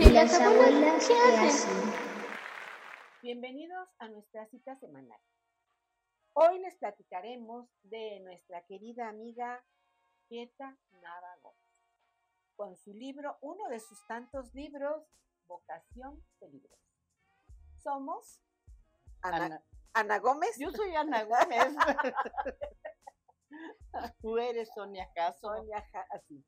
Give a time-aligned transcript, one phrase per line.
[0.00, 1.92] ¿Y las abuelas qué hacen?
[3.22, 5.18] Bienvenidos a nuestra cita semanal.
[6.34, 9.64] Hoy les platicaremos de nuestra querida amiga
[10.28, 11.58] Quieta Nava Gómez,
[12.56, 15.04] con su libro, uno de sus tantos libros,
[15.46, 16.78] Vocación de Libros.
[17.82, 18.40] Somos
[19.22, 19.62] Ana, Ana-
[19.94, 20.56] Ana Gómez.
[20.58, 21.74] Yo soy Ana Gómez.
[24.20, 25.54] Tú eres Sonia Caso.
[25.56, 26.44] Sonia Ja- así.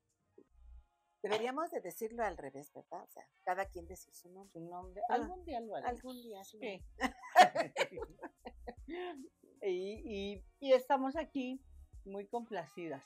[1.23, 3.03] Deberíamos de decirlo al revés, ¿verdad?
[3.03, 4.53] O sea, cada quien decir su nombre.
[4.53, 5.03] Su nombre.
[5.09, 5.93] Ah, Algún día lo haremos.
[5.97, 6.59] Algún día, sí.
[6.61, 6.83] Sí.
[9.63, 11.61] y, y- y estamos aquí
[12.05, 13.05] muy complacidas.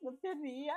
[0.00, 0.76] No te rías,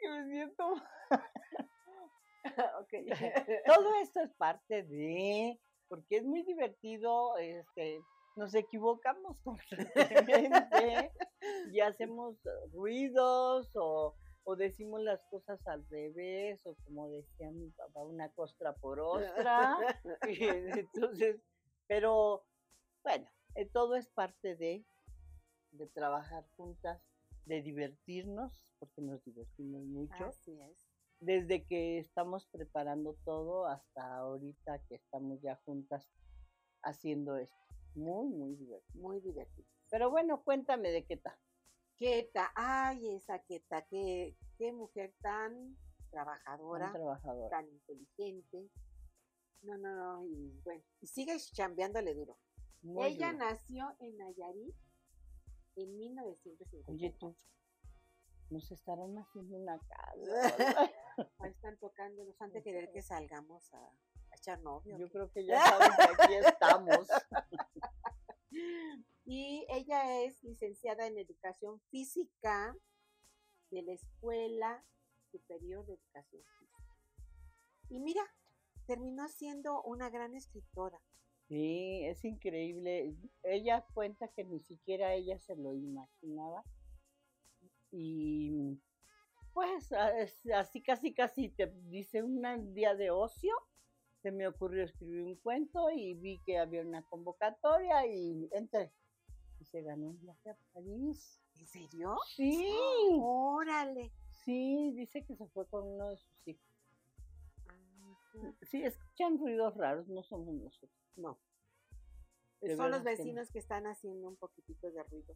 [0.00, 0.74] que me siento.
[2.80, 2.92] ok.
[3.66, 8.00] Todo esto es parte de, porque es muy divertido, este,
[8.36, 11.12] nos equivocamos constantemente
[11.72, 12.36] y hacemos
[12.72, 18.74] ruidos o, o decimos las cosas al revés o como decía mi papá, una costra
[18.74, 19.78] por ostra.
[20.28, 21.40] y entonces,
[21.86, 22.44] pero
[23.02, 24.84] bueno, eh, todo es parte de,
[25.72, 27.02] de trabajar juntas,
[27.46, 30.86] de divertirnos, porque nos divertimos mucho Así es.
[31.20, 36.08] desde que estamos preparando todo hasta ahorita que estamos ya juntas
[36.82, 37.56] haciendo esto.
[37.94, 39.00] Muy, muy divertido.
[39.02, 39.68] Muy divertido.
[39.90, 41.36] Pero bueno, cuéntame de qué tal.
[41.96, 45.76] Queta, ay, esa Queta, qué, qué mujer tan
[46.10, 46.92] trabajadora,
[47.50, 48.68] tan inteligente.
[49.62, 52.36] No, no, no, y bueno, y sigue chambeándole duro.
[52.82, 53.44] Muy Ella duro.
[53.46, 54.74] nació en Nayarit
[55.76, 56.92] en 1950.
[56.92, 57.34] Oye, tú,
[58.50, 60.12] nos estarán haciendo una casa.
[61.38, 64.98] Ahí están tocando, nos han de querer que salgamos a, a echar novio.
[64.98, 67.08] Yo creo que ya saben que aquí estamos.
[69.24, 72.76] Y ella es licenciada en Educación Física
[73.70, 74.84] de la Escuela
[75.30, 76.78] Superior de Educación Física.
[77.88, 78.22] Y mira,
[78.86, 81.00] terminó siendo una gran escritora.
[81.48, 83.16] Sí, es increíble.
[83.42, 86.64] Ella cuenta que ni siquiera ella se lo imaginaba.
[87.90, 88.78] Y
[89.52, 89.92] pues
[90.52, 93.54] así casi casi te dice un día de ocio.
[94.22, 98.92] Se me ocurrió escribir un cuento y vi que había una convocatoria y entré.
[99.74, 101.40] Se ganó un viaje a París.
[101.58, 102.16] ¿En serio?
[102.36, 102.64] Sí,
[103.18, 104.12] Órale.
[104.44, 106.62] sí, dice que se fue con uno de sus hijos.
[108.62, 110.92] Sí, escuchan ruidos raros, no somos nosotros.
[111.16, 111.40] No.
[112.60, 115.34] De Son los que vecinos que están haciendo un poquitito de ruido.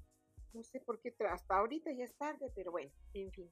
[0.53, 3.51] No sé por qué, hasta ahorita ya es tarde, pero bueno, en fin.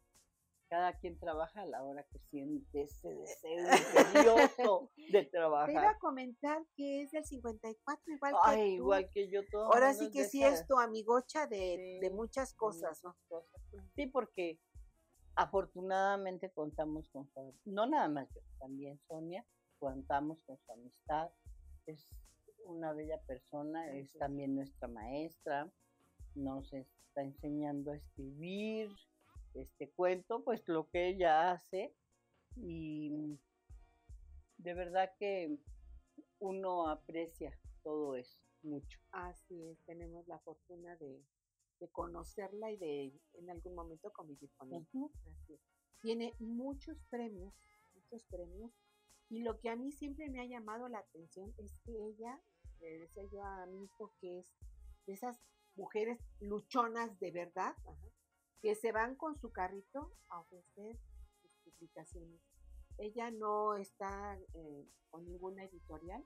[0.68, 5.84] Cada quien trabaja a la hora que siente ese deseo imperioso de Te iba trabajar.
[5.84, 8.82] a comentar que es del 54, igual que Ay, tú.
[8.82, 9.66] igual que yo todo.
[9.72, 13.16] Ahora sí que sí es tu amigocha de, de muchas de cosas, ¿no?
[13.28, 13.62] cosas.
[13.94, 14.58] Sí, porque
[15.36, 19.44] afortunadamente contamos con su, no nada más yo, también Sonia,
[19.78, 21.30] contamos con su amistad.
[21.86, 22.10] Es
[22.64, 24.10] una bella persona, es.
[24.18, 25.70] también nuestra maestra,
[26.34, 28.90] nos está enseñando a escribir
[29.62, 31.94] este cuento, pues lo que ella hace
[32.56, 33.38] y
[34.58, 35.58] de verdad que
[36.38, 38.98] uno aprecia todo eso mucho.
[39.12, 41.22] Así es, tenemos la fortuna de,
[41.80, 44.86] de conocerla y de en algún momento convivir con ella.
[45.30, 45.60] Así es.
[46.00, 47.54] Tiene muchos premios,
[47.94, 48.72] muchos premios.
[49.28, 52.40] Y lo que a mí siempre me ha llamado la atención es que ella,
[52.80, 54.54] le decía yo a mi hijo, que es
[55.06, 55.40] de esas
[55.74, 58.08] mujeres luchonas de verdad, ajá,
[58.66, 60.98] que se van con su carrito a ofrecer
[61.40, 62.40] sus publicaciones.
[62.98, 66.20] Ella no está eh, con ninguna editorial,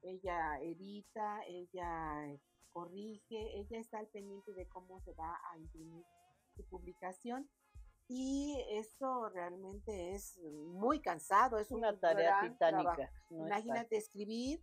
[0.00, 2.40] ella edita, ella eh,
[2.70, 6.04] corrige, ella está al pendiente de cómo se va a imprimir
[6.54, 7.50] su publicación
[8.06, 10.38] y eso realmente es
[10.68, 13.10] muy cansado, es una un tarea titánica.
[13.30, 14.62] no Imagínate escribir,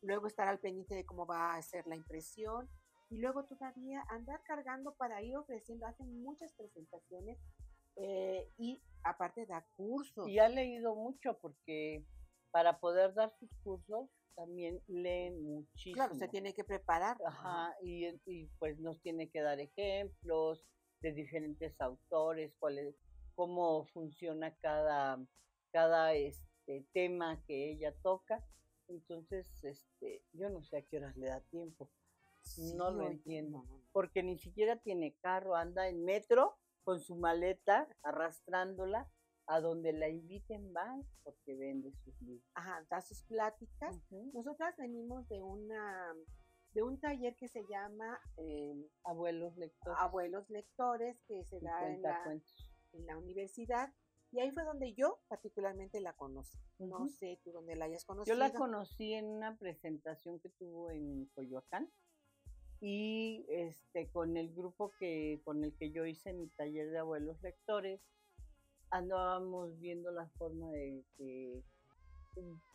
[0.00, 2.68] luego estar al pendiente de cómo va a ser la impresión
[3.10, 7.38] y luego todavía andar cargando para ir ofreciendo, hacen muchas presentaciones
[7.96, 10.28] eh, y aparte da cursos.
[10.28, 12.04] Y ha leído mucho porque
[12.52, 15.94] para poder dar sus cursos también lee muchísimo.
[15.96, 17.18] claro, se tiene que preparar.
[17.26, 20.64] Ajá, y, y pues nos tiene que dar ejemplos
[21.02, 22.96] de diferentes autores, cuál es-
[23.34, 25.18] cómo funciona cada,
[25.72, 28.44] cada este tema que ella toca.
[28.88, 31.90] Entonces, este, yo no sé a qué horas le da tiempo,
[32.58, 33.64] no lo entiendo.
[33.92, 39.10] porque ni siquiera tiene carro, anda en metro con su maleta arrastrándola
[39.46, 42.48] a donde la inviten va porque vende sus libros.
[42.54, 44.00] Ajá, da sus pláticas.
[44.32, 46.14] Nosotras venimos de una
[46.72, 49.98] de un taller que se llama eh, Abuelos lectores.
[50.00, 52.40] Abuelos Lectores, que se da en la,
[52.92, 53.92] en la universidad.
[54.32, 56.56] Y ahí fue donde yo particularmente la conocí.
[56.78, 58.36] No sé tú dónde la hayas conocido.
[58.36, 61.90] Yo la conocí en una presentación que tuvo en Coyoacán
[62.80, 67.40] y este con el grupo que con el que yo hice mi taller de abuelos
[67.42, 68.00] lectores
[68.90, 71.62] andábamos viendo la forma de que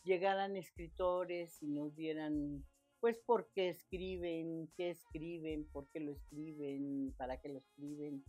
[0.03, 2.63] llegaran escritores y nos dieran
[2.99, 8.23] pues por qué escriben, qué escriben, por qué lo escriben, para qué lo escriben.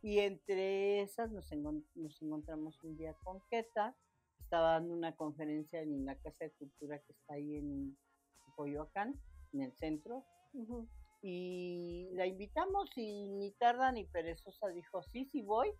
[0.00, 3.96] Y entre esas nos, nos encontramos un día con Queta,
[4.38, 7.98] estaba dando una conferencia en la Casa de Cultura que está ahí en
[8.54, 9.20] Coyoacán,
[9.52, 10.24] en el centro,
[11.22, 15.72] Y la invitamos y ni tarda ni perezosa dijo, sí, sí voy.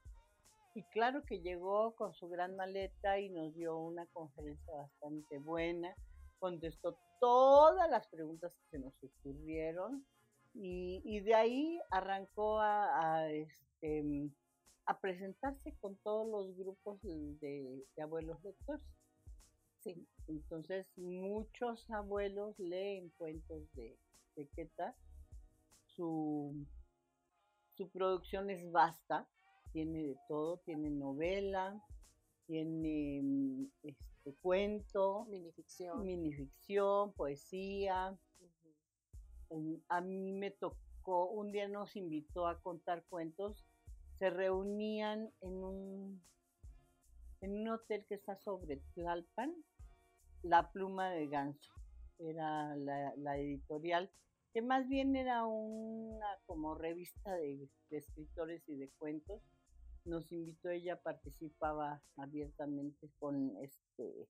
[0.74, 5.94] Y claro que llegó con su gran maleta y nos dio una conferencia bastante buena,
[6.38, 10.04] contestó todas las preguntas que se nos ocurrieron
[10.52, 14.30] y, y de ahí arrancó a, a, este,
[14.84, 18.82] a presentarse con todos los grupos de, de abuelos lectores.
[19.80, 23.96] Sí, entonces muchos abuelos leen cuentos de,
[25.86, 26.66] Su,
[27.74, 29.28] su producción es vasta,
[29.72, 31.82] tiene de todo, tiene novela,
[32.46, 36.04] tiene mm, este, cuento, Minificción.
[36.04, 38.18] minificción, poesía.
[39.88, 43.64] A mí me tocó, un día nos invitó a contar cuentos,
[44.18, 46.22] se reunían en un,
[47.42, 49.54] en un hotel que está sobre Tlalpan,
[50.42, 51.75] La Pluma de Ganso,
[52.18, 54.10] era la, la editorial,
[54.52, 59.42] que más bien era una como revista de, de escritores y de cuentos.
[60.04, 64.28] Nos invitó, ella participaba abiertamente con este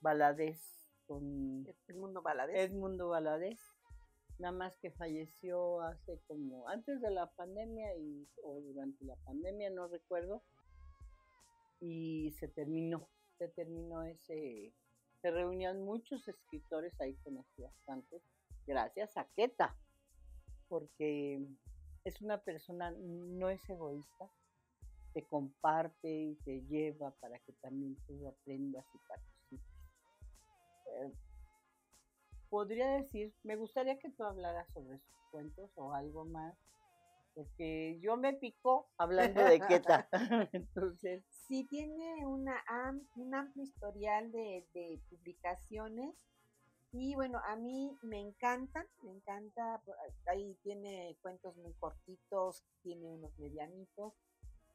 [0.00, 0.60] Baladés,
[1.06, 2.70] con Edmundo Valadez.
[2.70, 3.60] Edmundo Valadez,
[4.38, 9.70] nada más que falleció hace como antes de la pandemia y, o durante la pandemia,
[9.70, 10.42] no recuerdo,
[11.80, 13.08] y se terminó,
[13.38, 14.74] se terminó ese,
[15.22, 18.22] se reunían muchos escritores, ahí conocí bastantes,
[18.66, 19.76] gracias a Queta,
[20.68, 21.40] porque
[22.04, 24.30] es una persona, no es egoísta,
[25.14, 29.66] te comparte y te lleva para que también tú aprendas y participes.
[30.86, 31.12] Eh,
[32.50, 36.56] podría decir, me gustaría que tú hablaras sobre sus cuentos o algo más,
[37.34, 40.08] porque yo me pico hablando de Queta.
[40.52, 42.62] Entonces, Sí, tiene una
[43.16, 46.14] un amplio historial de, publicaciones
[46.92, 49.82] y bueno, a mí me encanta, me encanta,
[50.26, 54.14] ahí tiene cuentos muy cortitos, tiene unos medianitos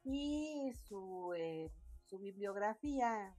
[0.04, 1.70] y su, eh,
[2.06, 3.36] su bibliografía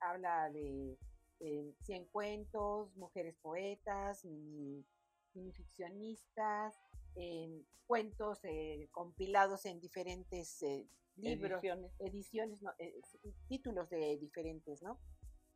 [0.00, 0.98] habla de
[1.40, 6.76] eh, 100 cuentos, mujeres poetas, mini ficcionistas,
[7.18, 11.92] em, cuentos eh, compilados en diferentes eh, libros ediciones.
[11.98, 13.00] ediciones, no, eh,
[13.48, 14.98] títulos de diferentes, ¿no?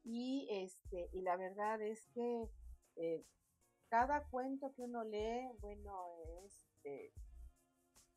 [0.04, 2.48] Y este, y la verdad es que
[2.96, 3.24] eh,
[3.88, 7.12] cada cuento que uno lee, bueno, es, eh,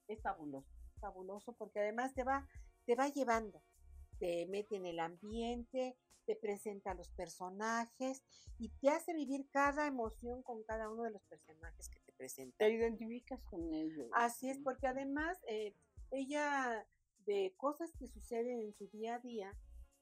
[0.08, 2.48] es fabuloso, fabuloso, porque además te va,
[2.86, 3.62] te va llevando,
[4.20, 5.96] te mete en el ambiente,
[6.26, 8.24] te presenta a los personajes
[8.58, 12.00] y te hace vivir cada emoción con cada uno de los personajes que
[12.58, 14.10] te identificas con ellos.
[14.14, 15.74] Así es, porque además eh,
[16.12, 16.86] ella
[17.26, 19.54] de cosas que suceden en su día a día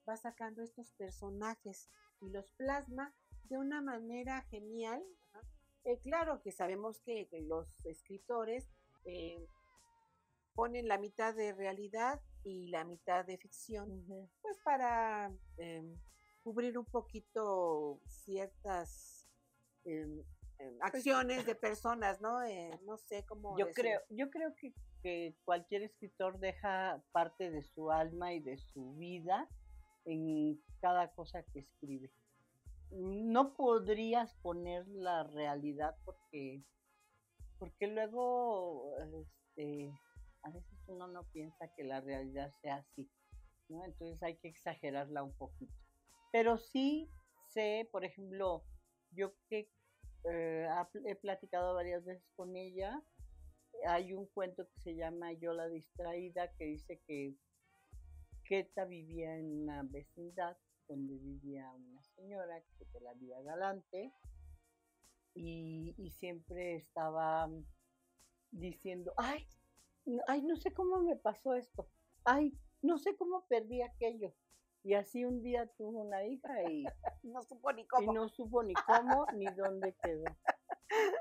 [0.07, 1.89] va sacando estos personajes
[2.21, 3.13] y los plasma
[3.49, 5.03] de una manera genial.
[5.85, 8.69] Eh, claro que sabemos que, que los escritores
[9.05, 9.45] eh,
[10.53, 14.05] ponen la mitad de realidad y la mitad de ficción,
[14.41, 15.97] pues para em,
[16.43, 19.27] cubrir un poquito ciertas
[19.85, 20.23] em,
[20.81, 22.43] acciones de personas, ¿no?
[22.43, 23.57] Eh, no sé cómo.
[23.57, 28.57] Yo creo, yo creo que, que cualquier escritor deja parte de su alma y de
[28.57, 29.47] su vida
[30.05, 32.11] en cada cosa que escribe.
[32.91, 36.63] No podrías poner la realidad porque,
[37.57, 39.91] porque luego este,
[40.43, 43.09] a veces uno no piensa que la realidad sea así,
[43.69, 43.83] ¿no?
[43.85, 45.73] Entonces hay que exagerarla un poquito.
[46.31, 47.09] Pero sí
[47.49, 48.63] sé, por ejemplo,
[49.11, 49.69] yo que
[50.25, 50.67] eh,
[51.05, 53.01] he platicado varias veces con ella,
[53.87, 57.35] hay un cuento que se llama Yo la distraída que dice que
[58.45, 64.13] Queta vivía en una vecindad donde vivía una señora que de la vida galante
[65.33, 67.49] y, y siempre estaba
[68.51, 69.47] diciendo, ay,
[70.27, 71.89] ay, no sé cómo me pasó esto,
[72.25, 74.33] ay, no sé cómo perdí aquello.
[74.83, 76.83] Y así un día tuvo una hija y,
[77.23, 78.13] No supo ni y cómo.
[78.13, 80.25] no supo ni cómo ni dónde quedó.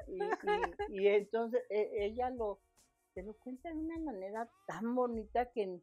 [0.09, 2.61] Y, y- y entonces e- ella lo,
[3.14, 5.81] te lo cuenta de una manera tan bonita que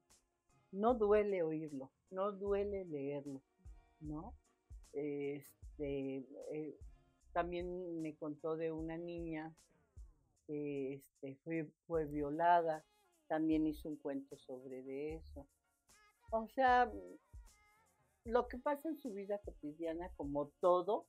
[0.72, 1.90] no duele oírlo.
[2.12, 3.42] no duele leerlo,
[4.02, 4.34] ¿no?
[4.94, 6.18] Este,
[6.52, 6.78] eh,
[7.34, 9.56] también me contó de una niña
[10.48, 12.84] que este, fue, fue violada,
[13.28, 15.48] también hizo un cuento sobre de eso.
[16.32, 16.92] O sea,
[18.26, 21.06] lo que pasa en su vida cotidiana, como todo,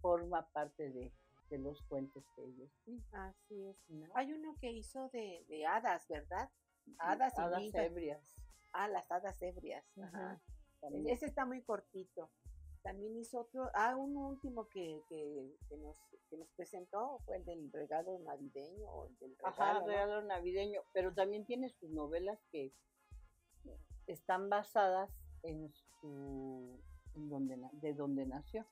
[0.00, 1.12] forma parte de,
[1.50, 2.70] de los cuentos que ellos.
[3.12, 3.76] Así es.
[4.14, 6.50] Hay uno que hizo de, de hadas, ¿verdad?
[6.98, 7.86] Hadas y hadas ninjas.
[7.86, 8.34] ebrias.
[8.72, 9.84] Ah, las hadas ebrias.
[9.98, 10.32] Ajá.
[10.32, 10.42] Ajá,
[10.80, 11.08] también.
[11.08, 12.30] Ese está muy cortito.
[12.82, 15.96] También hizo otro, ah, un último que, que, que nos,
[16.30, 19.86] que nos presentó fue el del regalo navideño o el del regalo, Ajá, ¿no?
[19.86, 22.72] regalo navideño, pero también tiene sus novelas que
[24.06, 25.10] están basadas
[25.42, 26.80] en su
[27.14, 28.66] donde de donde nació,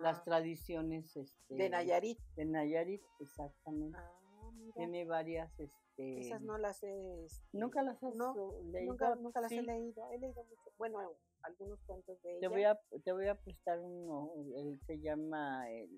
[0.00, 2.18] las Ah, tradiciones este, de Nayarit.
[2.36, 3.98] de Nayarit, exactamente.
[3.98, 8.32] Ah, Tiene varias este esas no las he, este, nunca las has no,
[8.70, 8.92] leído.
[8.92, 10.08] nunca, nunca las he leído.
[10.12, 11.00] He leído mucho, bueno,
[11.42, 12.40] algunos cuentos de ella.
[12.40, 15.90] Te voy a te voy a prestar uno, el se llama el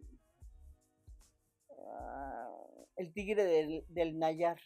[1.78, 2.50] ah,
[2.96, 4.58] el tigre del, del Nayar.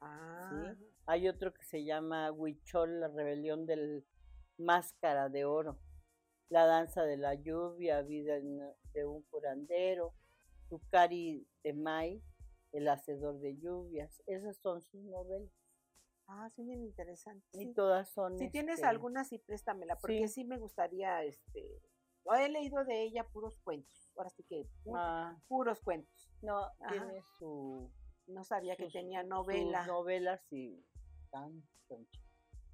[0.00, 0.74] Ah,
[1.06, 4.04] Hay otro que se llama Huichol, la rebelión del
[4.62, 5.78] máscara de oro.
[6.48, 10.14] La danza de la lluvia, vida de un curandero.
[10.68, 12.22] Tucari de Mai,
[12.72, 14.22] el hacedor de lluvias.
[14.26, 15.50] Esas son sus novelas.
[16.28, 17.46] ah, sí, bien interesante.
[17.52, 17.74] Y sí.
[17.74, 18.38] todas son.
[18.38, 20.42] Si tienes este, alguna, sí, préstamela, porque sí.
[20.42, 20.44] sí.
[20.44, 21.82] me gustaría, este,
[22.38, 26.30] he leído de ella puros cuentos, ahora sí que pu- ah, puros cuentos.
[26.40, 26.90] no, Ajá.
[26.90, 27.92] tiene su.
[28.28, 29.86] No sabía que sus- tenía sus novela.
[29.86, 30.82] novelas y
[31.30, 31.62] tan.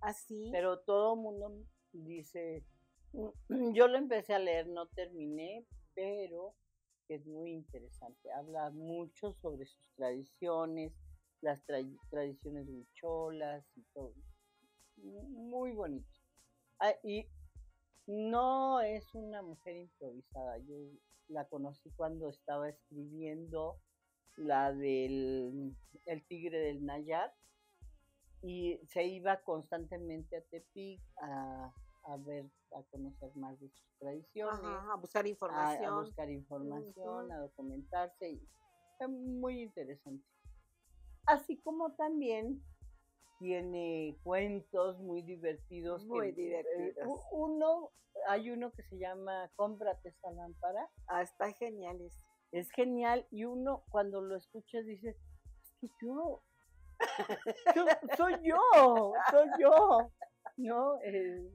[0.01, 0.51] Así.
[0.53, 1.53] Pero todo el mundo
[1.93, 2.65] dice,
[3.49, 6.55] yo lo empecé a leer, no terminé, pero
[7.09, 8.31] es muy interesante.
[8.33, 10.93] Habla mucho sobre sus tradiciones,
[11.41, 14.15] las tra- tradiciones huicholas y todo.
[14.97, 16.09] Mu- Muy bonito.
[16.81, 17.27] Ah, y
[18.07, 20.59] no es una mujer improvisada.
[20.59, 20.77] Yo
[21.29, 23.79] la conocí cuando estaba escribiendo
[24.37, 25.75] la del
[26.07, 27.35] el tigre del Nayar
[28.43, 31.73] y se iba constantemente a Tepic a,
[32.05, 36.05] a ver, a conocer más de sus tradiciones, Ajá, a buscar a, a información.
[36.05, 38.31] buscar información, a documentarse.
[38.31, 38.49] Y
[38.97, 40.25] fue muy interesante.
[41.27, 42.63] Así como también
[43.39, 46.03] tiene cuentos muy divertidos.
[46.03, 47.21] que, Muy eh, divertidos.
[47.33, 47.91] uno,
[48.27, 50.89] hay uno que se llama Cómprate esta lámpara.
[51.07, 52.25] Ah, está genial ese.
[52.51, 56.43] Es genial y uno cuando lo escucha dice, es que yo,
[57.75, 57.87] yo-
[58.17, 60.11] soy yo, soy yo,
[60.57, 61.01] ¿no?
[61.03, 61.49] Eh,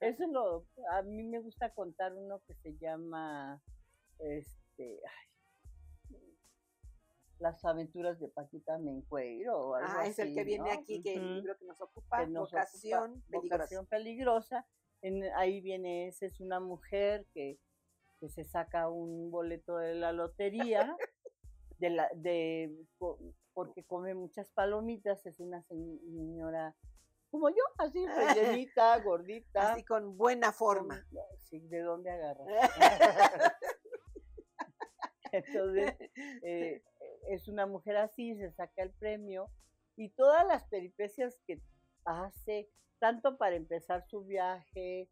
[0.00, 3.60] eso lo, a mí me gusta contar uno que se llama,
[4.18, 6.18] este, ay,
[7.38, 10.80] Las aventuras de Paquita Mencueiro o algo Ah, es el que viene ¿no?
[10.80, 13.56] aquí, que el Ujú libro que nos ocupa, que nos ocupa, peligrosa.
[13.56, 14.66] vocación peligrosa.
[15.02, 17.58] En- ahí viene ese, es una mujer que,
[18.20, 20.96] que se saca un boleto de la lotería,
[21.78, 22.72] de la, de,
[23.54, 26.74] porque come muchas palomitas, es una señora
[27.34, 29.72] como yo, así, rellenita, gordita.
[29.72, 31.04] Así con buena forma.
[31.38, 32.44] sí, ¿de dónde agarra?
[35.32, 35.96] Entonces,
[36.44, 36.84] eh,
[37.28, 39.50] es una mujer así, se saca el premio
[39.96, 41.60] y todas las peripecias que
[42.04, 42.70] hace,
[43.00, 45.08] tanto para empezar su viaje,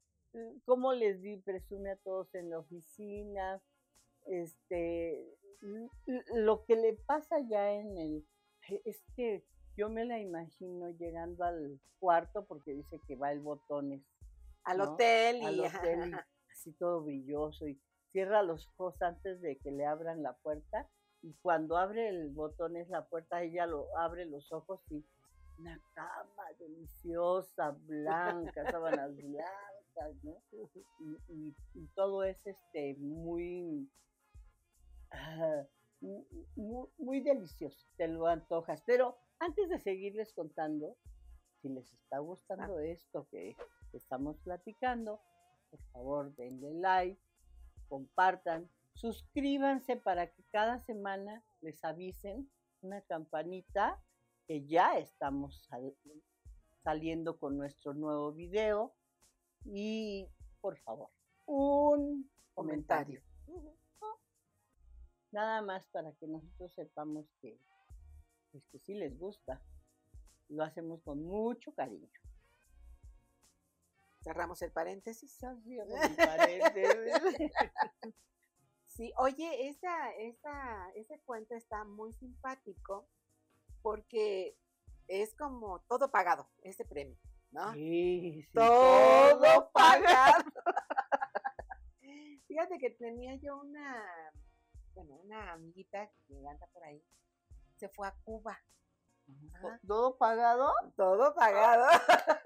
[0.65, 3.61] cómo les di, presume a todos en la oficina,
[4.27, 5.27] este,
[6.35, 8.27] lo que le pasa ya en el,
[8.85, 9.45] es que
[9.77, 14.03] yo me la imagino llegando al cuarto porque dice que va el botones
[14.65, 14.93] Al ¿no?
[14.95, 19.71] hotel y al hotel y así todo brilloso y cierra los ojos antes de que
[19.71, 20.89] le abran la puerta
[21.23, 25.03] y cuando abre el botón es la puerta ella lo abre los ojos y
[25.59, 30.37] una cama deliciosa blanca sábanas blancas ¿no?
[31.01, 33.89] y, y- y todo es este muy
[36.73, 40.97] mu- mu- muy delicioso te lo antojas pero antes de seguirles contando
[41.61, 43.57] si les está gustando esto que
[43.93, 45.21] estamos platicando,
[45.71, 47.21] por favor denle like,
[47.89, 52.51] compartan, suscríbanse para que cada semana les avisen
[52.81, 54.03] una campanita
[54.49, 55.97] que ya estamos sal-
[56.83, 58.93] saliendo con nuestro nuevo video
[59.65, 60.27] y
[60.61, 61.11] por favor
[61.47, 63.21] un comentario.
[63.21, 63.23] comentario.
[65.33, 67.59] Nada más para que nosotros sepamos que,
[68.51, 69.61] pues, que sí les gusta.
[70.49, 72.09] Lo hacemos con mucho cariño.
[74.23, 75.39] Cerramos el paréntesis.
[78.87, 83.09] Sí, oye, esa, esa, ese cuento está muy simpático
[83.81, 84.55] porque
[85.09, 87.17] es como todo pagado, ese premio.
[87.53, 87.73] ¿no?
[87.75, 90.45] Sí, sí, todo pagado.
[92.49, 94.05] Fíjate que tenía yo una,
[94.95, 97.03] bueno, una amiguita que anda por ahí,
[97.77, 98.59] se fue a Cuba,
[99.55, 99.81] Ajá.
[99.87, 100.73] ¿Todo pagado?
[100.97, 101.87] todo pagado.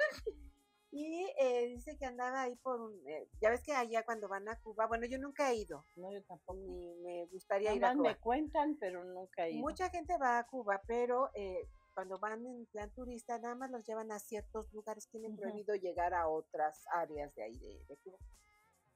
[0.93, 4.49] y eh, dice que andaba ahí por un, eh, ya ves que allá cuando van
[4.49, 6.55] a Cuba, bueno, yo nunca he ido, No, yo tampoco.
[6.55, 8.09] ni me gustaría Nada ir a Cuba.
[8.11, 9.61] me cuentan, pero nunca he ido.
[9.61, 13.85] Mucha gente va a Cuba, pero eh, cuando van en plan turista, nada más los
[13.85, 18.19] llevan a ciertos lugares, tienen prohibido llegar a otras áreas de ahí de, de Cuba.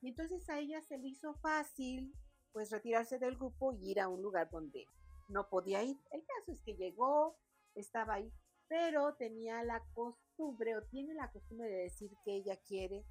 [0.03, 2.15] Y entonces a ella se le hizo fácil,
[2.53, 4.87] pues retirarse del grupo y ir a un lugar donde
[5.29, 5.97] no podía ir.
[6.11, 7.37] El caso es que llegó,
[7.75, 8.33] estaba ahí,
[8.69, 13.05] pero tenía la costumbre, o tiene la costumbre de decir que ella quiere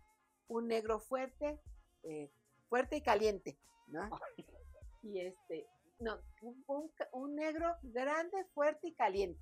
[0.48, 1.62] un negro fuerte,
[2.04, 2.32] eh,
[2.68, 4.10] fuerte y caliente, ¿no?
[5.04, 5.68] Y este,
[6.00, 6.20] no,
[6.68, 9.42] un, un negro grande, fuerte y caliente.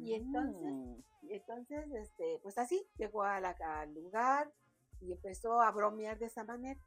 [0.00, 1.02] Y entonces, Mm.
[1.30, 4.52] entonces, este, pues así, llegó a la- al lugar
[5.00, 6.80] y empezó a bromear de esa manera.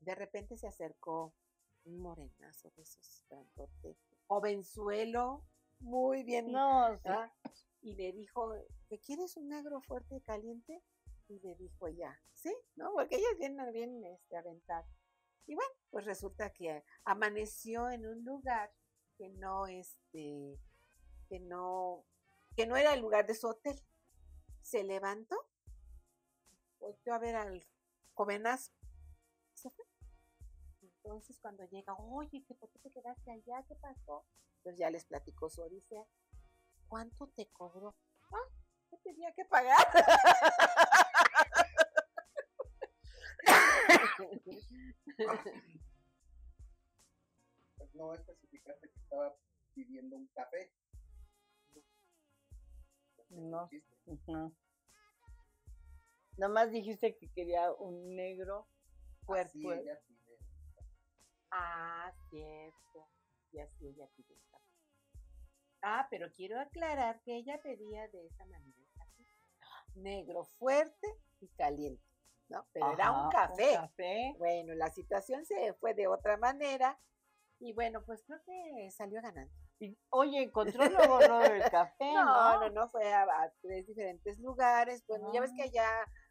[0.00, 1.34] De repente se acercó
[1.84, 5.44] un morenazo de esos grandote, jovenzuelo,
[5.78, 6.52] muy bien.
[7.82, 8.52] Y le dijo,
[8.88, 10.82] ¿te quieres un negro fuerte y caliente?
[11.28, 12.92] Y le dijo ya, sí, ¿no?
[12.92, 13.38] Porque ella es
[13.72, 14.86] bien, este, aventada.
[15.46, 18.72] Y bueno, pues resulta que amaneció en un lugar
[19.16, 20.58] que no, este,
[21.28, 22.04] que no,
[22.56, 23.80] que no era el lugar de su hotel.
[24.62, 25.36] Se levantó,
[26.80, 27.66] volteó a ver al
[28.14, 28.72] jovenazo.
[31.06, 33.64] Entonces cuando llega, oye, ¿qué, ¿por qué te quedaste allá?
[33.68, 34.26] ¿Qué pasó?
[34.56, 36.04] Entonces ya les platicó su odisea.
[36.88, 37.94] ¿Cuánto te cobró?
[38.32, 38.50] Ah,
[38.90, 39.78] yo tenía que pagar.
[47.76, 49.36] Pues no especificaste que estaba
[49.74, 50.72] pidiendo un café.
[53.28, 53.68] No.
[53.68, 53.96] Chiste.
[54.06, 54.52] Ujú.
[56.36, 58.66] Nada más dijiste que quería un negro
[59.24, 59.56] fuerte.
[59.58, 60.15] Así ella pide.
[61.58, 63.08] Ah, cierto.
[63.52, 64.64] Y así ella pidió café.
[65.82, 69.24] Ah, pero quiero aclarar que ella pedía de esa manera el café.
[69.94, 71.06] Negro fuerte
[71.40, 72.02] y caliente,
[72.48, 72.66] ¿no?
[72.72, 73.74] Pero era un café.
[73.74, 74.34] café.
[74.38, 76.98] Bueno, la situación se fue de otra manera
[77.58, 79.52] y bueno, pues creo que salió ganando.
[79.78, 82.60] Y, oye, encontró luego lo del café, No, ¿no?
[82.60, 85.04] no, no, fue a, a tres diferentes lugares.
[85.06, 85.66] Bueno, ya ves que Ah.
[85.66, 85.88] allá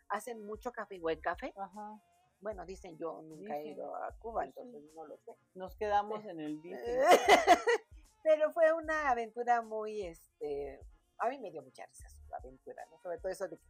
[0.09, 1.53] hacen mucho café, buen café.
[1.57, 1.99] Ajá.
[2.45, 3.73] Bueno, dicen yo nunca he Dicen.
[3.73, 5.36] ido a Cuba, Pues entonces no lo sé.
[5.55, 7.01] Nos quedamos en el dice.
[8.23, 10.79] Pero fue una aventura muy, este,
[11.17, 12.99] a mí me dio mucha risa su aventura, ¿no?
[13.01, 13.63] Sobre todo eso de que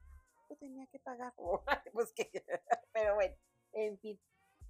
[0.49, 1.33] yo tenía que pagar,
[1.93, 2.29] pues que,
[2.91, 3.33] pero bueno,
[3.71, 4.19] en fin.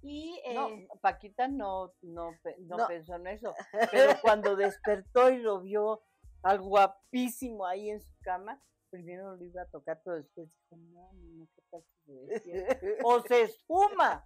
[0.02, 2.86] Y No, eh, Paquita no, no No.
[2.86, 3.54] pensó en eso.
[3.90, 6.00] Pero cuando despertó y lo vio
[6.44, 11.12] al guapísimo ahí en su cama, primero lo iba a tocar, pero después dijo, no,
[11.12, 12.78] no, ¿qué tal si despierta?
[13.06, 14.24] O se espuma.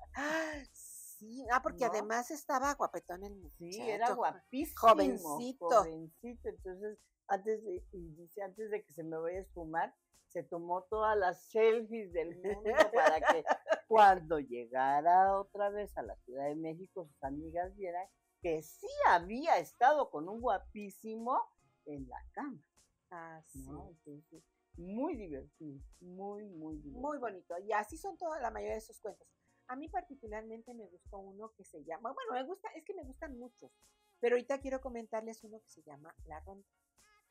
[0.73, 1.91] sí, ah, porque ¿No?
[1.93, 3.73] además estaba guapetón el muchacho.
[3.73, 4.81] Sí, era guapísimo.
[4.81, 5.69] jovencito.
[5.69, 6.49] Jovencito.
[6.49, 9.95] Entonces, antes de, y dice, antes de que se me vaya a espumar,
[10.29, 13.45] se tomó todas las selfies del mundo para que
[13.89, 18.07] cuando llegara otra vez a la Ciudad de México, sus amigas vieran
[18.41, 21.41] que sí había estado con un guapísimo
[21.85, 22.63] en la cama.
[23.11, 23.61] Ah, sí.
[23.69, 23.89] ¿no?
[23.89, 24.43] Entonces,
[24.77, 27.01] muy divertido, muy, muy divertido.
[27.01, 27.59] Muy bonito.
[27.59, 29.27] Y así son toda la mayoría de sus cuentos.
[29.67, 33.05] A mí particularmente me gustó uno que se llama, bueno, me gusta, es que me
[33.05, 33.71] gustan muchos,
[34.19, 36.67] pero ahorita quiero comentarles uno que se llama La Ronda.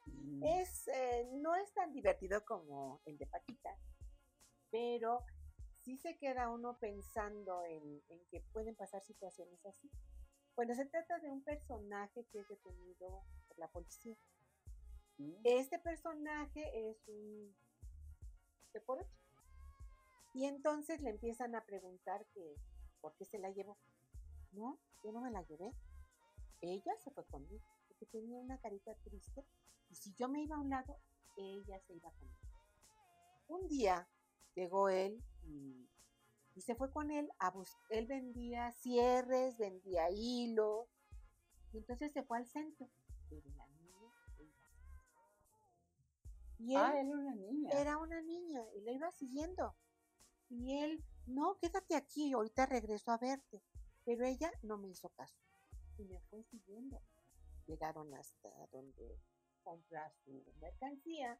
[0.05, 3.77] Mm, Es, eh, no es tan divertido como el de Paquita,
[4.71, 5.25] pero
[5.77, 9.89] sí se queda uno pensando en, en que pueden pasar situaciones así.
[10.55, 14.15] Bueno, se trata de un personaje que es detenido por la policía.
[15.43, 17.55] Este personaje es un
[18.73, 19.19] de por ocho.
[20.33, 22.55] Y entonces le empiezan a preguntar que
[23.01, 23.77] por qué se la llevó.
[24.51, 25.73] No, yo no me la llevé.
[26.61, 29.45] Ella se fue conmigo, porque tenía una carita triste.
[29.89, 30.97] Y si yo me iba a un lado,
[31.37, 32.39] ella se iba conmigo.
[33.47, 34.07] Un día
[34.55, 35.87] llegó él y,
[36.61, 37.81] se fue con él a buscar.
[37.89, 40.87] Él vendía cierres, vendía hilos.
[41.71, 42.89] Y entonces se fue al centro.
[43.29, 44.68] Pero la niña se iba.
[46.59, 47.69] Y él Ah, era una niña.
[47.71, 49.75] era una niña y la iba siguiendo.
[50.49, 53.61] Y él, no, quédate aquí, ahorita regreso a verte.
[54.05, 55.35] Pero ella no me hizo caso
[55.97, 57.01] y me fue siguiendo.
[57.67, 59.19] Llegaron hasta donde
[59.63, 61.39] compra su mercancía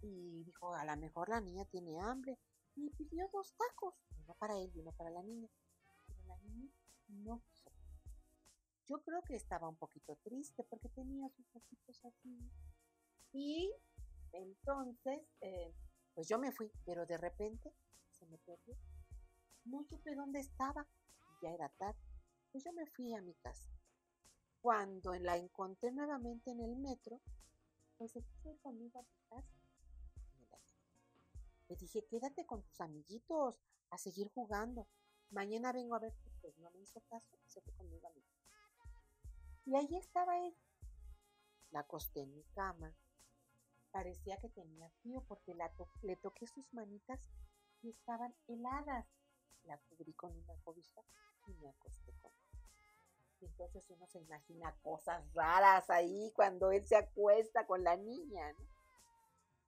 [0.00, 2.38] y dijo, a lo mejor la niña tiene hambre.
[2.74, 5.48] Y pidió dos tacos, uno para él y uno para la niña.
[6.06, 6.70] Pero la niña
[7.08, 7.70] no quiso.
[8.86, 12.50] Yo creo que estaba un poquito triste porque tenía sus ojitos así.
[13.32, 13.72] Y
[14.32, 15.74] entonces, eh,
[16.14, 17.72] Pues yo me fui, pero de repente
[18.10, 18.76] se me perdió.
[19.64, 20.86] No supe dónde estaba.
[21.42, 21.98] Ya era tarde.
[22.50, 23.70] Pues yo me fui a mi casa.
[24.60, 27.20] Cuando la encontré nuevamente en el metro,
[27.96, 29.62] pues se puso conmigo a mi casa.
[31.68, 33.56] Le dije, quédate con tus amiguitos
[33.90, 34.86] a seguir jugando.
[35.30, 36.30] Mañana vengo a verte.
[36.42, 38.42] Pues no me hizo caso, se fue conmigo a mi casa.
[39.64, 40.54] Y ahí estaba él.
[41.70, 42.94] La acosté en mi cama.
[43.92, 47.20] Parecía que tenía frío porque la to- le toqué sus manitas
[47.82, 49.06] y estaban heladas.
[49.64, 51.02] La cubrí con una cobija
[51.46, 52.58] y me acosté con él.
[53.40, 58.52] Y entonces uno se imagina cosas raras ahí cuando él se acuesta con la niña,
[58.52, 58.66] ¿no?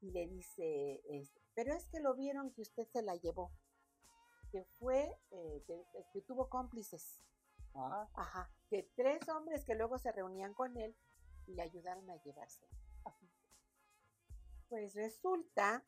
[0.01, 1.03] Y le dice,
[1.55, 3.51] pero es que lo vieron que usted se la llevó,
[4.51, 5.83] que fue, eh, que,
[6.13, 7.21] que tuvo cómplices.
[7.75, 10.95] Ah, Ajá, que tres hombres que luego se reunían con él
[11.47, 12.65] y le ayudaron a llevarse.
[14.68, 15.85] Pues resulta,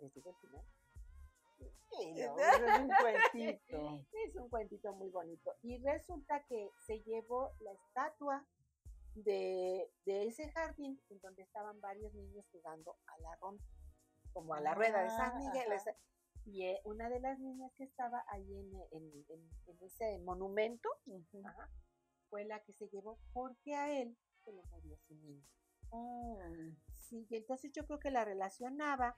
[0.00, 0.64] les digo el final,
[1.90, 4.06] sí, no, es un cuentito.
[4.12, 5.54] es un cuentito muy bonito.
[5.62, 8.46] Y resulta que se llevó la estatua
[9.14, 13.64] de, de ese jardín en donde estaban varios niños jugando a la ronda,
[14.32, 15.72] como a la rueda de San Ah, Miguel.
[15.72, 15.96] ajá.
[16.46, 20.88] Y eh, una de las niñas que estaba ahí en, en- en- en ese monumento
[21.44, 21.70] ajá,
[22.28, 25.42] fue la que se llevó porque a él se le murió su niño.
[27.00, 29.16] Sí, y entonces yo creo que la relacionaba.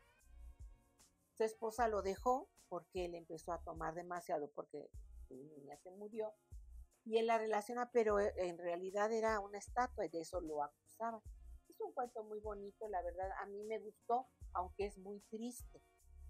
[1.36, 4.90] Su esposa lo dejó porque él empezó a tomar demasiado porque
[5.28, 6.32] su niña se murió.
[7.04, 10.62] Y él la relaciona, pero e- en realidad era una estatua y de eso lo
[10.62, 11.22] acusaba.
[11.68, 13.30] Es un cuento muy bonito, la verdad.
[13.40, 15.82] A mí me gustó, aunque es muy triste,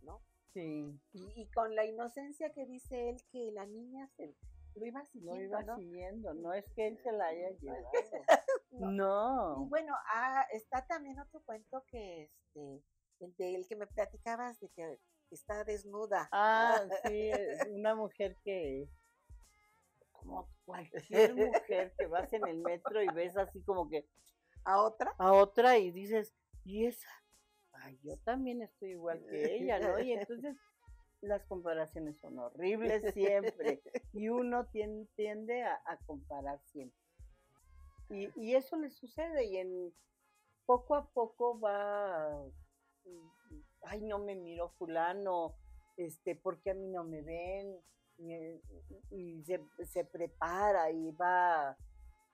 [0.02, 0.22] ¿no?
[0.52, 4.34] sí, Y, y con la inocencia que dice él que la niña se
[4.76, 5.76] lo iba siguiendo, no iba ¿no?
[5.76, 7.90] siguiendo, no es que él se la haya llevado.
[8.70, 8.90] No.
[8.90, 9.62] No.
[9.64, 12.82] Y bueno, ah, está también otro cuento que este,
[13.20, 14.98] el del que me platicabas de que
[15.30, 16.28] está desnuda.
[16.32, 18.88] Ah, sí, eh, una mujer que,
[20.12, 24.06] como cualquier mujer que vas en el metro y ves así como que
[24.64, 25.14] A otra.
[25.18, 26.34] a otra y dices,
[26.64, 27.08] ¿y esa?
[27.72, 29.98] Ay, yo también estoy igual que ella, ¿no?
[30.00, 30.56] Y entonces
[31.22, 36.98] las comparaciones son horribles siempre y uno tien- tiende a, a comparar siempre.
[38.10, 39.92] Y, y eso le sucede y en
[40.64, 42.44] poco a poco va,
[43.04, 45.54] mm, ay, no me miró fulano,
[45.96, 47.76] este, porque a mí no me ven?
[48.18, 48.34] Y,
[49.10, 51.76] y se, se prepara y va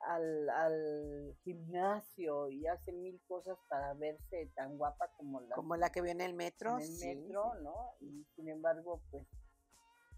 [0.03, 5.91] al, al gimnasio y hace mil cosas para verse tan guapa como la, Como la
[5.91, 6.77] que vio en el metro.
[6.77, 7.65] en el sí, metro, sí.
[7.65, 7.95] ¿no?
[8.01, 9.27] Y sin embargo, pues,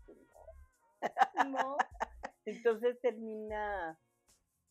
[0.07, 0.18] pues,
[1.44, 1.51] no.
[1.51, 1.77] no.
[2.47, 3.99] Entonces termina,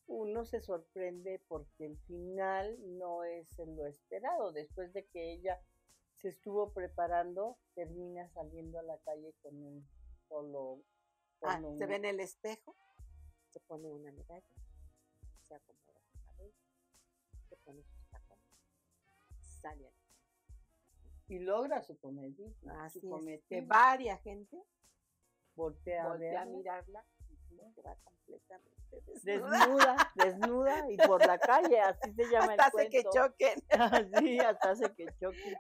[0.08, 4.52] uno se sorprende porque el final no es lo esperado.
[4.52, 5.60] Después de que ella
[6.22, 9.88] se estuvo preparando, termina saliendo a la calle con un
[10.28, 10.82] solo...
[11.42, 12.74] Ah, se ve en el espejo,
[13.50, 14.48] se pone una medalla,
[15.60, 16.54] se acomoda su cabello,
[17.50, 18.46] se pone sus tacones,
[19.62, 19.88] sale.
[19.88, 20.04] a la
[21.28, 22.54] y logra su cometido.
[22.80, 23.48] Así su cometido.
[23.50, 24.58] Que varia gente
[25.56, 26.58] voltea, a voltea a verla.
[26.58, 27.06] mirarla
[27.50, 28.74] y se va completamente
[29.24, 29.60] desnuda.
[29.60, 33.12] desnuda, desnuda y por la calle, así se llama Hasta el hace que cuento.
[33.12, 33.60] choquen.
[34.20, 35.58] sí, hasta hace que choque.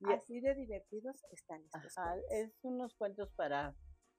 [0.00, 3.74] Y Así de divertidos están estos ajá, es unos cuentos para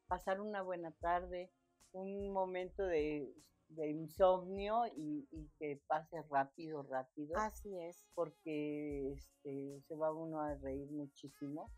[0.07, 1.51] pasar una buena tarde,
[1.91, 3.33] un momento de,
[3.75, 8.03] de insomnio y, y que pase rápido, rápido, Así es.
[8.15, 11.69] porque este, se va uno a reír muchísimo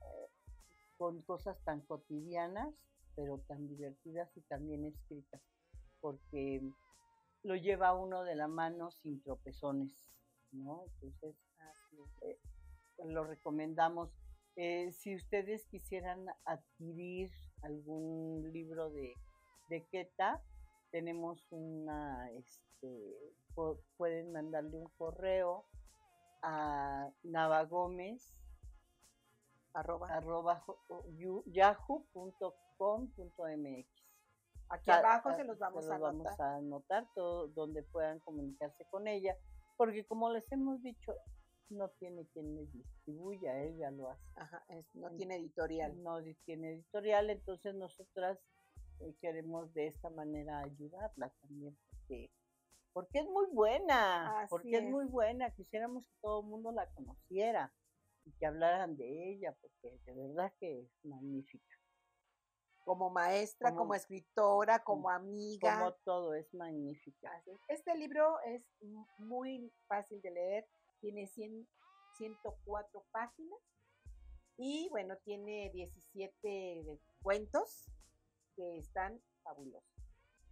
[0.00, 0.30] eh,
[0.96, 2.74] con cosas tan cotidianas,
[3.14, 5.40] pero tan divertidas y también escritas,
[6.00, 6.60] porque
[7.42, 10.06] lo lleva uno de la mano sin tropezones,
[10.52, 10.84] ¿no?
[11.02, 12.22] Entonces, Así es.
[12.22, 12.38] eh,
[13.06, 14.10] lo recomendamos.
[14.56, 17.30] Eh, si ustedes quisieran adquirir
[17.62, 19.14] algún libro de,
[19.70, 20.42] de Queta,
[20.90, 23.16] tenemos una, este,
[23.54, 25.64] pu- pueden mandarle un correo
[26.42, 28.34] a navagomez
[29.74, 30.08] Arroba.
[30.08, 30.64] arroba
[32.78, 33.88] yahoo.com.mx.
[34.70, 36.24] Aquí abajo ah, se los vamos se a los anotar.
[36.36, 39.36] vamos a anotar, todo donde puedan comunicarse con ella,
[39.76, 41.14] porque como les hemos dicho,
[41.70, 44.22] no tiene quien les distribuya, ella lo hace.
[44.36, 46.02] Ajá, es- no en- tiene editorial.
[46.02, 48.38] No tiene editorial, entonces nosotras
[49.00, 52.30] eh, queremos de esta manera ayudarla también, porque,
[52.92, 54.84] porque es muy buena, Así porque es.
[54.84, 54.90] es.
[54.90, 57.72] muy buena, quisiéramos que todo el mundo la conociera
[58.24, 61.74] y que hablaran de ella, porque de verdad que es magnífica.
[62.84, 65.78] Como maestra, como, Como- escritora, como como- amiga.
[65.78, 67.30] Como todo es magnífica.
[67.36, 67.58] Así es.
[67.68, 70.66] Este libro es mu- muy fácil de leer,
[71.00, 71.68] tiene 100,
[72.16, 73.58] 104 páginas
[74.60, 77.86] Y bueno, tiene 17 cuentos
[78.58, 79.88] que están fabulosos.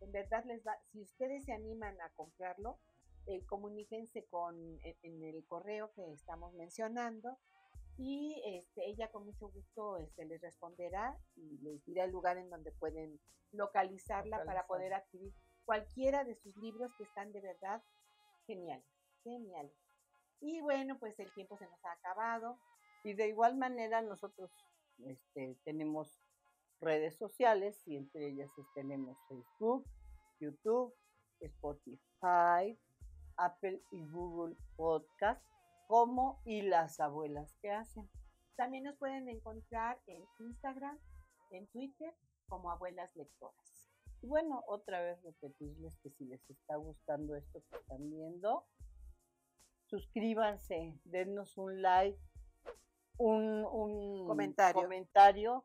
[0.01, 2.79] En verdad les va, si ustedes se animan a comprarlo,
[3.27, 7.37] eh, comuníquense con en, en el correo que estamos mencionando
[7.99, 12.49] y este, ella con mucho gusto este, les responderá y les dirá el lugar en
[12.49, 13.19] donde pueden
[13.51, 14.67] localizarla para Localizar.
[14.69, 17.83] poder adquirir cualquiera de sus libros que están de verdad
[18.47, 18.87] geniales,
[19.25, 19.75] geniales.
[20.41, 22.61] Y bueno, pues el tiempo se nos ha acabado.
[23.03, 24.53] Y de igual manera nosotros
[24.99, 26.21] este, tenemos
[26.81, 29.87] redes sociales y entre ellas tenemos Facebook,
[30.41, 30.95] YouTube,
[31.41, 32.79] Spotify,
[33.37, 35.43] Apple y Google Podcast,
[35.87, 38.09] como y las abuelas que hacen.
[38.57, 40.99] También nos pueden encontrar en Instagram,
[41.51, 42.15] en Twitter,
[42.49, 43.89] como Abuelas Lectoras.
[44.23, 48.65] Y bueno, otra vez repetirles que si les está gustando esto que están viendo,
[49.87, 52.19] suscríbanse, dennos un like,
[53.19, 54.83] un, un Comentario.
[54.83, 55.65] comentario,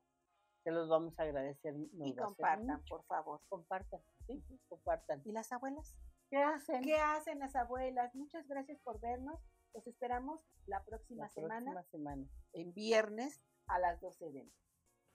[0.64, 1.74] se los vamos a agradecer.
[1.94, 2.86] nos Y compartan, mucho.
[2.96, 3.42] por favor.
[3.50, 5.22] Compartan, sí, compartan.
[5.26, 5.98] ¿Y las abuelas?
[6.30, 6.82] ¿Qué hacen?
[6.84, 8.14] ¿Qué hacen las abuelas?
[8.16, 9.40] Muchas gracias por vernos.
[9.74, 12.28] Los esperamos la próxima La semana, próxima semana.
[12.54, 14.56] en viernes a las 12 de noche.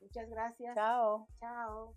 [0.01, 0.75] Muchas gracias.
[0.75, 1.29] Chao.
[1.41, 1.95] Chao.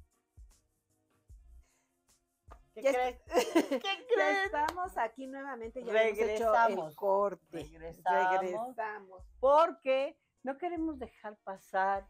[2.73, 3.21] ¿Qué Ya crees?
[3.83, 4.45] ¿Qué crees?
[4.45, 5.83] estamos aquí nuevamente.
[5.83, 6.95] Ya hemos hecho el Regresamos.
[6.95, 7.45] corte.
[7.51, 8.39] Regresamos.
[8.41, 9.23] Regresamos.
[9.39, 12.07] porque no queremos dejar pasar,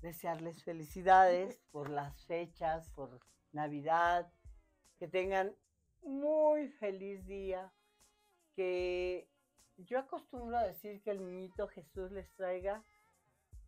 [0.00, 3.20] desearles felicidades por las fechas, por
[3.52, 4.32] Navidad,
[4.98, 5.54] que tengan
[6.02, 7.72] muy feliz día,
[8.54, 9.28] que
[9.76, 12.84] yo acostumbro a decir que el niñito Jesús les traiga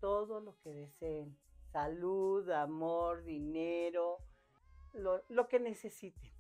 [0.00, 1.36] todo lo que deseen,
[1.72, 4.18] salud, amor, dinero,
[4.92, 6.30] lo, lo que necesiten.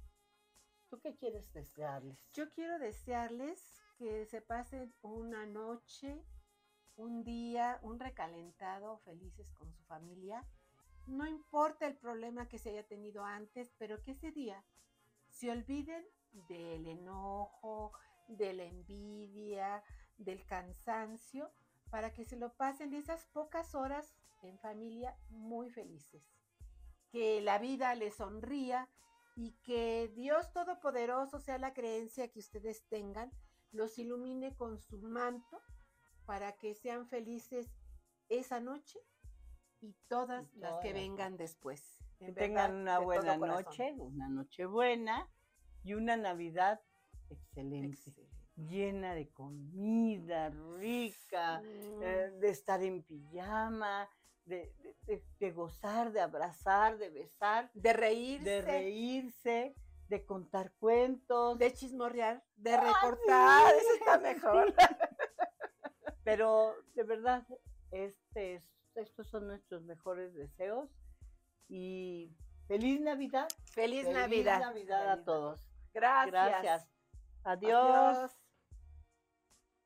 [0.88, 2.18] ¿Tú qué quieres desearles?
[2.32, 6.24] Yo quiero desearles que se pasen una noche,
[6.98, 10.44] un día, un recalentado, felices con su familia.
[11.06, 14.62] No importa el problema que se haya tenido antes, pero que ese día
[15.30, 16.04] se olviden
[16.48, 17.92] del enojo,
[18.26, 19.82] de la envidia,
[20.18, 21.50] del cansancio,
[21.88, 26.22] para que se lo pasen esas pocas horas en familia muy felices.
[27.10, 28.88] Que la vida les sonría
[29.36, 33.30] y que Dios Todopoderoso sea la creencia que ustedes tengan,
[33.70, 35.62] los ilumine con su manto
[36.28, 37.66] para que sean felices
[38.28, 38.98] esa noche
[39.80, 42.04] y todas Y las que vengan después.
[42.18, 45.26] que En tengan una buena noche, una noche buena
[45.84, 46.82] y una Navidad
[47.30, 48.36] excelente, Excelente.
[48.56, 54.06] llena de comida rica, Mm, eh, de estar en pijama,
[54.44, 59.74] de, de- de- de gozar, de abrazar, de besar, de reírse, de reírse,
[60.08, 61.58] de contar cuentos.
[61.58, 63.78] de chismorrear, de ¡Ah, recortar, sí!
[63.80, 64.74] eso está mejor.
[66.28, 67.42] Pero de verdad,
[67.90, 68.64] este es-
[68.94, 70.90] estos son nuestros mejores deseos
[71.68, 72.30] y
[72.66, 73.48] feliz Navidad.
[73.72, 74.60] Feliz, Feliz Navidad.
[74.60, 75.64] Navidad a todos.
[75.94, 76.32] Gracias.
[76.32, 76.88] Gracias.
[77.44, 78.18] Adiós.
[78.18, 78.40] Adiós.